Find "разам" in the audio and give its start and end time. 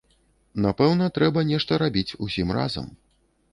2.61-2.91